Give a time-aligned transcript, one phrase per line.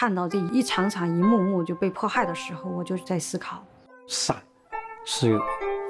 [0.00, 3.62] 看到这一场场、一幕幕就被迫害的时候，我就在思考：
[4.06, 4.34] 善
[5.04, 5.38] 是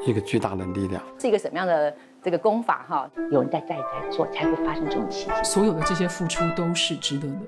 [0.04, 2.84] 一个巨大的力量，是一个什么样的这个功法？
[2.88, 5.44] 哈，有人在在在做，才会发生这种奇迹。
[5.44, 7.38] 所有的这些付出都是值得的。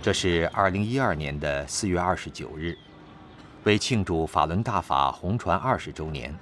[0.00, 2.78] 这是二零一二年的四月二十九日，
[3.64, 6.32] 为庆祝法轮大法红传二十周年，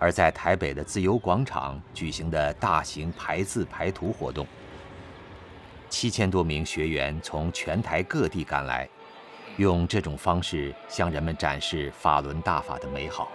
[0.00, 4.44] 而在台北的自由广场举行的大型排字排图活动。
[5.88, 8.86] 七千多名学员从全台各地赶来，
[9.56, 13.28] 用这种方式向人们展示法轮大法的美好。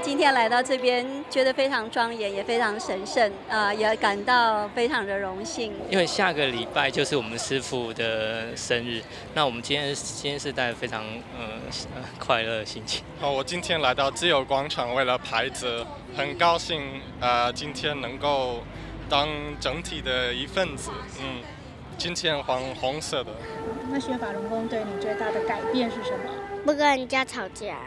[0.00, 5.72] 今天来到这边，觉得非常庄严，也非常神圣，啊，也感到非常的荣幸。
[5.90, 9.02] 因为下个礼拜就是我们师傅的生日，
[9.34, 11.04] 那我们今天今天是带非常
[11.36, 11.60] 呃
[12.18, 13.04] 快乐的心情。
[13.20, 15.84] 哦，我今天来到自由广场为了牌子，
[16.16, 18.62] 很高兴呃今天能够
[19.08, 19.28] 当
[19.60, 20.90] 整体的一份子。
[21.20, 21.42] 嗯，
[21.96, 23.30] 今天黄红色的。
[23.90, 26.30] 那学法轮功对你最大的改变是什么？
[26.64, 27.78] 不跟人家吵架。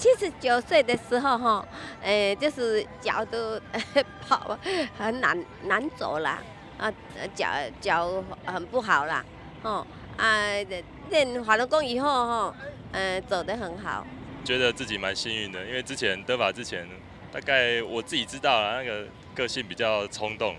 [0.00, 1.68] 七十九岁的时候，哈，
[2.00, 3.60] 呃，就是脚都
[4.26, 4.58] 跑
[4.96, 6.38] 很难难走了，
[6.78, 6.90] 啊，
[7.34, 7.46] 脚
[7.82, 9.22] 脚很不好啦，
[9.60, 10.26] 哦，啊，
[11.10, 12.54] 练法轮功以后，哈，
[12.92, 14.06] 嗯，走得很好。
[14.42, 16.88] 觉得自己蛮幸运的，因为之前德法之前，
[17.30, 20.56] 大概我自己知道了，那个个性比较冲动，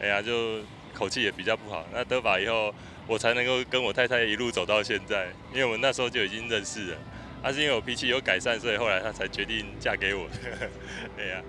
[0.00, 0.60] 哎呀，就
[0.94, 1.84] 口气也比较不好。
[1.92, 2.74] 那德法以后，
[3.06, 6.96] 我才能够跟我太太一路走到现在，因为我那时候就已经认识了。
[7.42, 10.28] 他是因为我脾气有改善，所以后来他才决定嫁给我。
[11.16, 11.42] 对呀。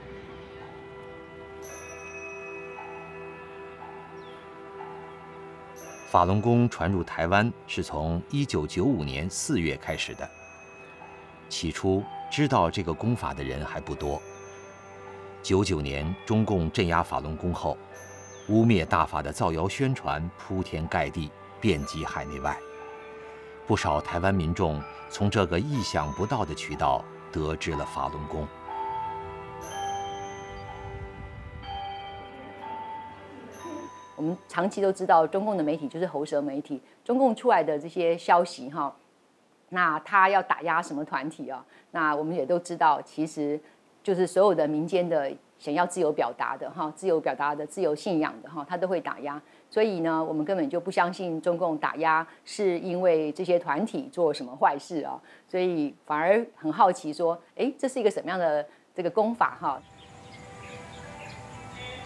[6.09, 10.29] 法轮功传入台湾是从一九九五年四月开始的。
[11.47, 14.21] 起初知道这个功法的人还不多。
[15.43, 17.77] 九九年中共镇压法轮功后，
[18.47, 22.57] 污蔑大法的造谣宣传铺天盖地，遍及海内外。
[23.65, 28.47] 不少台湾民众从这个意想不到的渠道得知了法轮功。
[34.15, 38.95] 我们长期都知道，中共的媒体就是喉舌媒体，中共出来的这些消息哈，
[39.69, 41.65] 那他要打压什么团体啊？
[41.91, 43.59] 那我们也都知道，其实
[44.01, 45.29] 就是所有的民间的
[45.59, 49.41] 想要自由表达的哈，自由表达的、自由信仰的哈，他都会打压。
[49.71, 55.17] 所以呢，我们根本就不相信中共打压是因为这些团体做什么坏事啊，
[55.47, 59.81] 所以反而很好奇说，哎，这是一个什么样的这个功法哈？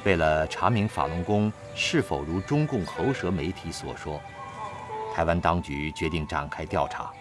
[0.06, 4.22] 为了查明法轮功是否如中共喉舌媒体所说，
[5.16, 7.12] 台湾当局决定展开调查。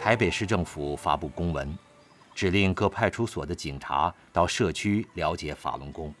[0.00, 1.76] 台北市政府发布公文，
[2.34, 6.14] 指令各派出所的警察到社区了解法轮功。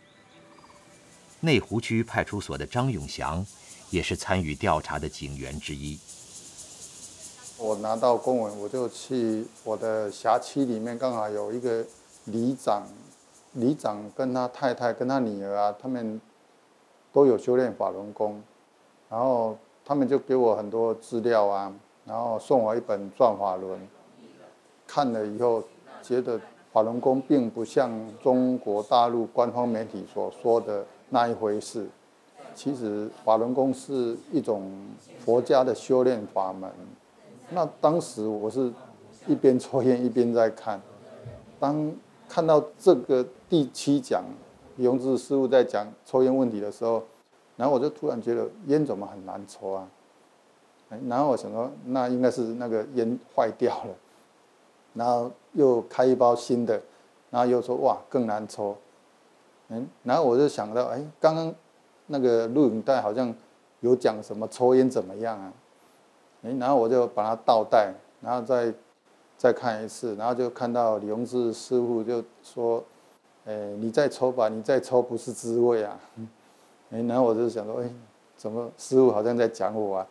[1.46, 3.46] 内湖区派出所的张永祥，
[3.90, 5.96] 也是参与调查的警员之一。
[7.56, 11.86] 我拿到公文，我就去我的辖区里面，刚好有一个
[12.24, 12.82] 里长，
[13.52, 16.20] 里长跟他太太跟他女儿啊，他们
[17.12, 18.42] 都有修炼法轮功，
[19.08, 21.72] 然后他们就给我很多资料啊，
[22.04, 23.78] 然后送我一本《转法轮》，
[24.84, 25.62] 看了以后
[26.02, 26.40] 觉得
[26.72, 27.88] 法轮功并不像
[28.20, 30.84] 中国大陆官方媒体所说的。
[31.10, 31.86] 那一回事，
[32.54, 34.70] 其实法轮功是一种
[35.20, 36.70] 佛家的修炼法门。
[37.50, 38.72] 那当时我是
[39.26, 40.80] 一边抽烟一边在看，
[41.60, 41.92] 当
[42.28, 44.24] 看到这个第七讲
[44.78, 47.02] 永志师傅在讲抽烟问题的时候，
[47.56, 49.88] 然后我就突然觉得烟怎么很难抽啊？
[51.08, 53.94] 然后我想说，那应该是那个烟坏掉了，
[54.94, 56.80] 然后又开一包新的，
[57.30, 58.76] 然后又说哇更难抽。
[59.68, 61.54] 嗯，然后我就想到，哎，刚刚
[62.06, 63.34] 那个录影带好像
[63.80, 65.52] 有讲什么抽烟怎么样啊？
[66.42, 68.72] 哎，然后我就把它倒带，然后再
[69.36, 72.82] 再看一次，然后就看到李永志师傅就说，
[73.44, 75.98] 哎，你再抽吧，你再抽不是滋味啊。
[76.90, 77.90] 哎，然后我就想说，哎，
[78.36, 80.06] 怎么师傅好像在讲我啊？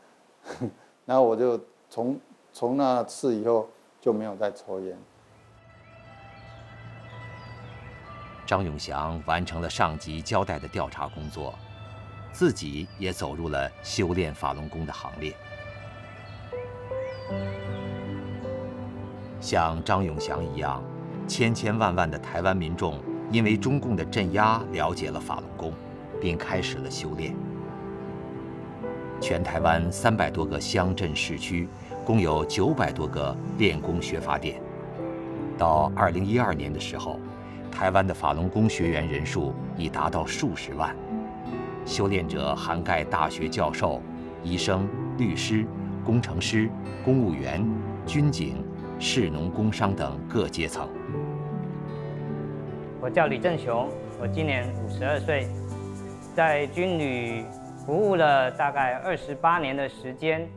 [1.06, 1.60] 然后我就
[1.90, 2.20] 从
[2.52, 3.68] 从那次以后
[4.02, 4.98] 就没有再抽烟。
[8.46, 11.54] 张永祥完成了上级交代的调查工作，
[12.32, 15.36] 自己也走入了修炼法轮功的行列。
[19.42, 20.84] 像张永祥一样，
[21.28, 23.02] 千千万万的台湾民众
[23.32, 25.74] 因为中共的镇压了解了法轮功，
[26.22, 27.36] 并开始了修炼。
[29.22, 31.68] 全台湾三百多个乡镇市区，
[32.04, 34.62] 共有九百多个练功学法点。
[35.58, 37.20] 到二零一二年的时候，
[37.76, 40.96] 台湾的法轮功学员人数已达到数十万，
[41.86, 44.02] 修炼者涵盖大学教授、
[44.44, 44.88] 医生、
[45.18, 45.66] 律师、
[46.06, 46.70] 工程师、
[47.04, 47.68] 公务员、
[48.08, 48.64] 军警、
[48.98, 50.88] 士农工商等各阶层。
[53.02, 53.90] 我叫李正雄，
[54.22, 55.46] 我今年五十二岁，
[56.34, 57.44] 在军旅
[57.86, 60.48] 服务了大概二十八年的时间。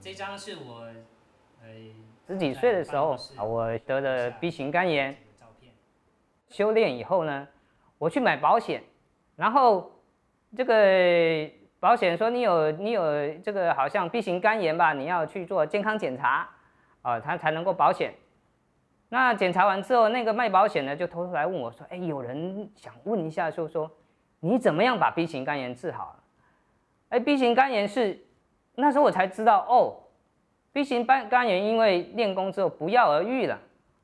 [0.00, 0.86] 这张是我
[1.60, 1.68] 呃
[2.26, 5.14] 十几岁的时候啊，我得了 B 型肝炎。
[6.50, 7.48] 修炼以后呢，
[7.96, 8.82] 我去买保险，
[9.36, 9.90] 然后
[10.54, 11.48] 这个
[11.78, 13.02] 保险说你有你有
[13.38, 16.48] 这个好像 B 型肝炎吧，你要去做健康检查
[17.02, 18.12] 啊，他才能够保险。
[19.08, 23.90] 那检查完之后，那个卖保险的就偷偷来问我说：“哎，有人想问一下，说说
[24.40, 26.16] 你怎么样把 B 型肝炎治好了？”
[27.10, 28.16] 哎，B 型肝炎是
[28.74, 29.98] 那时候我才知道哦
[30.72, 33.58] ，B 型肝肝炎因为练功之后不药而愈了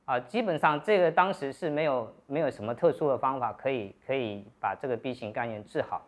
[0.07, 6.01] 啊，基本上这个当时是没有没有什么特殊的方法可以可以把这个 B 型肝炎治好。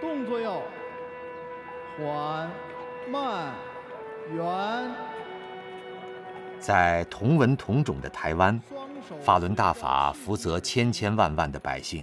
[0.00, 0.62] 动作要
[1.98, 2.50] 缓
[3.10, 3.52] 慢。
[4.32, 4.94] 圆。
[6.58, 8.58] 在同文同种的台湾，
[9.20, 12.02] 法轮大法福泽千千万万的百姓。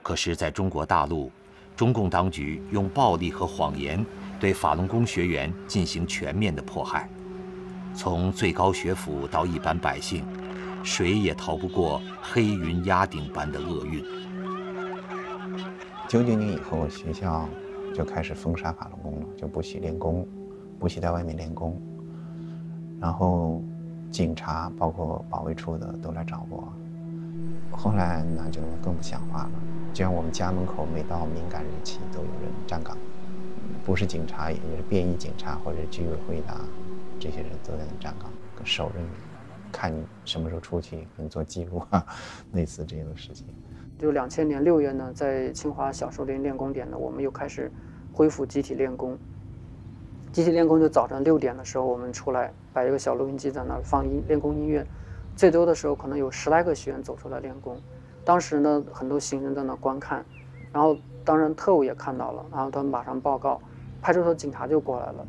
[0.00, 1.32] 可是，在中国大陆，
[1.74, 4.04] 中共当局用暴力和谎言
[4.42, 7.08] 对法轮功学员进行全面的迫害，
[7.94, 10.24] 从最高学府到一般百姓，
[10.82, 14.04] 谁也逃不过黑云压顶般的厄运。
[16.08, 17.48] 九九年以后，学校
[17.94, 20.26] 就开始封杀法轮功了，就不许练功。
[20.76, 21.80] 不许在外面练功，
[23.00, 23.62] 然后
[24.10, 26.64] 警察包括保卫处的都来找我。
[27.70, 29.50] 后来那就更不像话了，
[29.94, 32.98] 就像我们家门口每到敏感日期都有人站岗，
[33.84, 36.54] 不是警察也就是便衣警察或者居委会的
[37.18, 38.30] 这些人都在那站岗，
[38.64, 39.06] 守着你，
[39.72, 42.04] 看你什么时候出去给你做记录啊，
[42.52, 43.46] 类似这样的事情。
[43.98, 47.70] 就两千年六月呢，在清华小树林练功点呢，我们又开始
[48.12, 49.16] 恢复集体练功。
[50.32, 54.84] 集体练功就早上六点的时候，我们出来摆一个小录音机在那儿放音练功音乐，
[55.36, 57.76] 最多的时候可能有十来个学员走出来练功。
[58.24, 60.24] 当时呢，很多行人在那观看，
[60.72, 63.60] 然后当然特务也看到了，然后他们马上报告，
[64.00, 65.26] 派出所警察就过来了，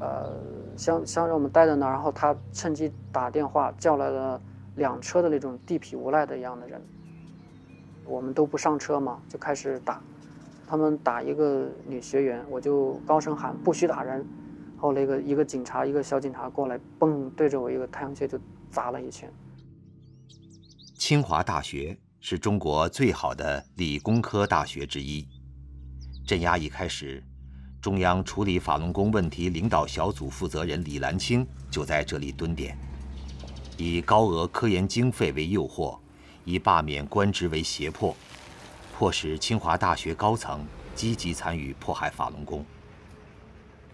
[0.00, 0.32] 呃，
[0.76, 4.40] 想想让我们待在那儿，然后他趁机打电话叫来了
[4.76, 6.80] 两车的那种地痞无赖的一样的人，
[8.04, 10.00] 我们都不上车嘛，就开始打，
[10.66, 14.26] 他们打一个女学员，我就高声喊不许打人。
[14.78, 18.36] 后那个一个警察，一个小警察过来，嘣，对着我一个太阳穴就
[18.68, 19.32] 砸了一拳。
[20.96, 25.26] 清华大学是中国最好的理工科大学之一。
[26.24, 27.20] 镇压一开始，
[27.80, 32.78] 中央处理法轮功问题领导小组负责人李兰清就在这里蹲点，
[33.76, 35.98] 以高额科研经费为诱惑，
[36.44, 38.16] 以罢免官职为胁迫，
[38.96, 40.64] 迫使清华大学高层
[40.94, 42.64] 积极参与迫害法轮功。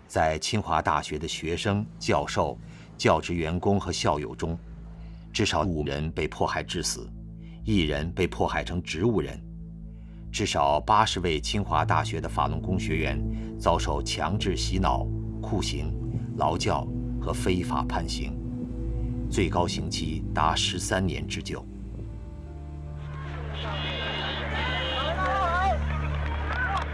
[0.06, 2.58] 在清华大学的学生、教授、
[2.98, 4.58] 教职员工和校友中，
[5.32, 7.08] 至少五人被迫害致死，
[7.70, 9.38] 一人被迫害成植物人，
[10.33, 13.23] 至少八十位清华大学的法轮功学员
[13.59, 15.07] 遭受强制洗脑、
[15.42, 15.95] 酷刑、
[16.38, 16.88] 劳教
[17.21, 18.35] 和非法判刑，
[19.31, 21.62] 最高刑期达十三年之久。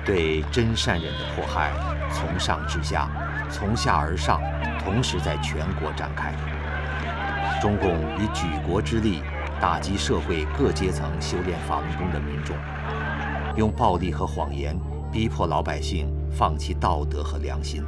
[0.04, 1.72] 对真善人的迫害，
[2.12, 3.08] 从上至下，
[3.48, 4.42] 从下而上，
[4.80, 6.34] 同时在全国展开。
[7.62, 9.20] 中共以举国之力
[9.60, 12.56] 打击社会各阶层修炼法轮功的民众，
[13.56, 14.78] 用暴力和谎言
[15.10, 17.82] 逼迫老百姓放弃道德和良心。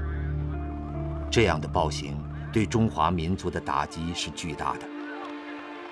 [1.31, 2.17] 这样的暴行
[2.53, 4.87] 对中华民族的打击是巨大的，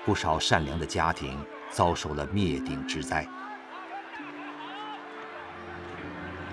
[0.05, 1.37] 不少善良的家庭
[1.69, 3.27] 遭受了灭顶之灾。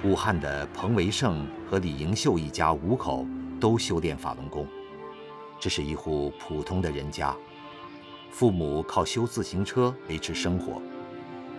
[0.02, 3.24] 武汉的彭维胜和李迎秀一家五口
[3.60, 4.66] 都修炼法轮功。
[5.60, 7.34] 这是一户普通的人家，
[8.32, 10.80] 父母靠修自行车维持生活，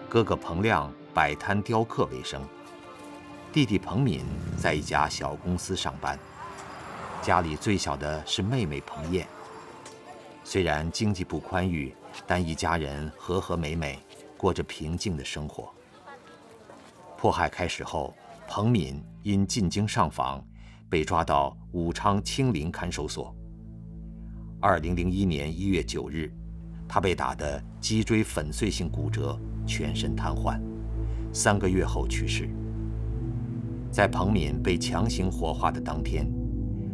[0.10, 2.42] 哥哥彭亮摆摊雕刻为生，
[3.54, 4.26] 弟弟彭敏
[4.58, 6.18] 在一家小公司上班。
[7.22, 9.28] 家里最小的是妹妹彭燕。
[10.44, 14.00] 虽然经济不宽裕，但一家人和和美美，
[14.36, 15.72] 过着平静的生活。
[17.16, 18.14] 迫害开始后。
[18.46, 20.46] 彭敏因进京上访，
[20.90, 23.34] 被抓到武昌清林看守所。
[24.60, 26.32] 二零零一年一月九日，
[26.94, 29.36] 他被打得脊椎粉碎性骨折，
[29.66, 30.60] 全身瘫痪，
[31.34, 32.48] 三个月后去世。
[33.90, 36.32] 在彭敏被强行火化的当天，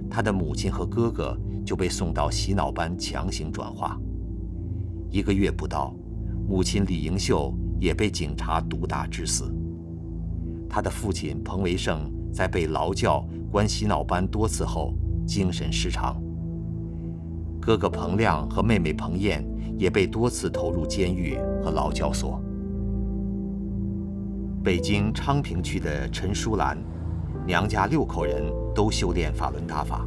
[0.10, 4.00] 他的母亲和哥哥就被送到洗脑班强行转化。
[5.10, 5.94] 一个月不到，
[6.48, 9.54] 母亲李盈秀也被警察毒打致死。
[10.70, 14.94] 他的父亲彭维胜在被劳教、关洗脑班多次后，
[15.28, 16.16] 精神失常。
[17.60, 19.44] 哥哥彭亮和妹妹彭燕
[19.80, 22.40] 也被多次投入监狱和劳教所。
[24.62, 26.78] 北京昌平区的陈淑兰，
[27.48, 28.44] 娘家六口人
[28.76, 30.06] 都修炼法轮大法。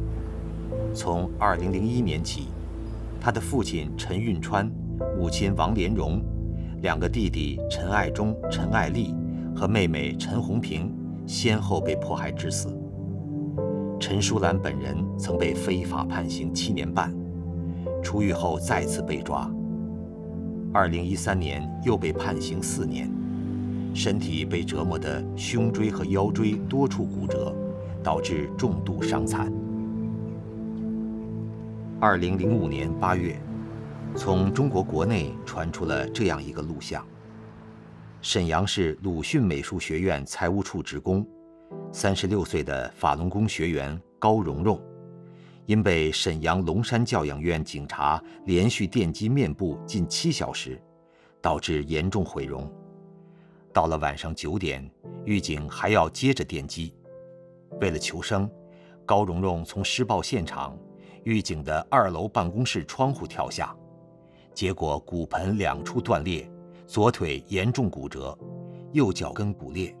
[0.93, 2.49] 从2001年起，
[3.19, 4.71] 她的父亲陈运川、
[5.17, 6.21] 母亲王连荣、
[6.83, 9.15] 两个弟弟陈爱忠、陈爱丽
[9.55, 10.93] 和妹妹陈红平
[11.25, 12.69] 先后被迫害致死。
[13.99, 17.11] 陈淑兰本人曾被非法判刑七年半。
[18.03, 19.49] 出狱后再次被抓。
[20.73, 23.07] 二零一三年又被判刑四年，
[23.93, 27.55] 身体被折磨得胸椎和腰椎多处骨折，
[28.03, 29.53] 导致重度伤残。
[31.99, 33.39] 二零零五年八月，
[34.15, 37.05] 从中国国内传出了这样一个录像：
[38.23, 41.23] 沈阳市鲁迅美术学院财务处职工，
[41.91, 44.81] 三十六岁的法轮功学员高蓉蓉。
[45.65, 50.81] 因被沈阳龙山教养院警察连续电击面部近七小时，
[51.41, 52.69] 导致严重毁容。
[53.71, 54.89] 到了晚上九点，
[55.25, 56.93] 狱警还要接着电击。
[57.79, 58.49] 为了求生，
[59.05, 60.77] 高蓉蓉从施暴现场
[61.23, 63.75] 狱警的二楼办公室窗户跳下，
[64.53, 66.47] 结果骨盆两处断裂，
[66.85, 68.37] 左腿严重骨折，
[68.91, 69.95] 右脚跟骨裂。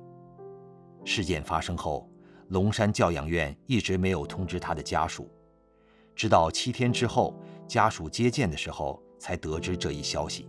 [1.05, 2.07] 事件发生后，
[2.49, 5.29] 龙山教养院一直没有通知他的家属。
[6.15, 7.33] 直到七天之后，
[7.67, 10.47] 家属接见的时候才得知这一消息。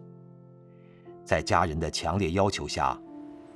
[1.25, 2.99] 在家人的强烈要求下，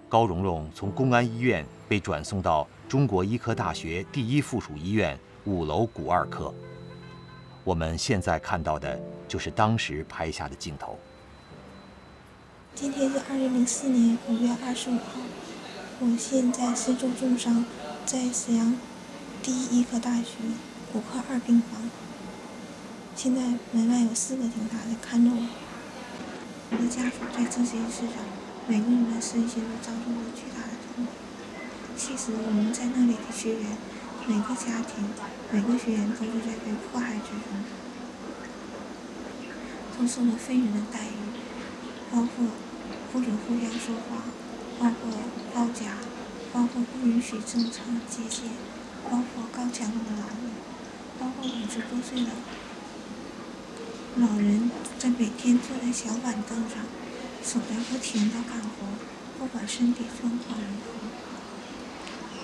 [0.08, 6.52] 高蓉蓉从公安医院被转送到中国医科大学第一附属医院五楼骨二科。
[7.62, 8.98] 我们现在看到的
[9.28, 10.98] 就是当时拍下的镜头。
[12.74, 15.20] 今天是二零零四年五月二十五号，
[16.00, 17.64] 我现在身受重伤，
[18.06, 18.74] 在沈阳
[19.42, 20.36] 第一医科大学。
[20.90, 21.82] 骨科二病房，
[23.14, 23.42] 现在
[23.72, 25.48] 门外有四个警察在看着我。
[26.70, 28.24] 我的家属在这些事上，
[28.66, 31.12] 每个人的身心都遭受了巨大的痛苦。
[31.94, 33.76] 其实我们在那里的学员，
[34.26, 35.04] 每个家庭、
[35.52, 37.52] 每个学员都是在被迫害之中，
[39.98, 41.20] 都受了非人的待遇，
[42.10, 42.48] 包括
[43.12, 44.24] 不准互相说话，
[44.80, 45.12] 包括
[45.52, 46.00] 包夹，
[46.50, 48.48] 包括不允许正常接线，
[49.04, 50.48] 包括高强度的劳动。
[51.18, 52.30] 包括五十多岁的
[54.16, 56.84] 老人，在每天坐在小板凳上，
[57.42, 58.86] 手在不停的干活，
[59.38, 61.08] 不管身体状况如何，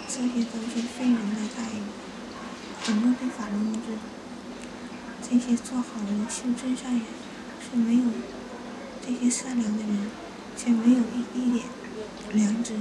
[0.09, 1.83] 这些都是非人的待遇。
[2.87, 7.03] 我们对法轮功这这些做好人、修真善人
[7.61, 8.03] 是没有
[9.05, 10.11] 这些善良的人，
[10.57, 11.65] 却没有一一点
[12.33, 12.75] 良知，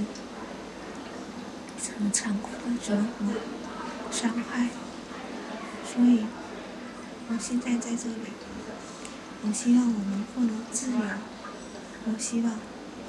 [1.98, 3.32] 很残酷的折磨、
[4.10, 4.68] 伤害。
[5.94, 6.26] 所以，
[7.28, 8.16] 我现在在这里。
[9.46, 10.98] 我希望我能获得自由。
[12.06, 12.58] 我希望。